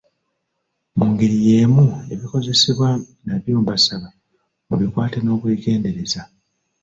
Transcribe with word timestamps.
Mu 0.97 1.05
ngeri 1.11 1.37
yeemu 1.47 1.85
ebikozesebwa 2.13 2.89
nabyo 3.25 3.53
mbasaba 3.61 4.09
mubikwate 4.67 5.17
n'obwegendereza. 5.21 6.21